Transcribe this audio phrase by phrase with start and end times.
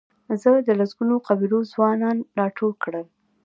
[0.41, 3.05] ده د لسګونو قبیلو ځوانان راټول کړل.